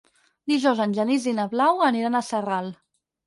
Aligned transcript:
Dijous 0.51 0.79
en 0.85 0.95
Genís 0.99 1.27
i 1.31 1.35
na 1.41 1.45
Blau 1.53 1.83
aniran 1.89 2.17
a 2.21 2.25
Sarral. 2.31 2.73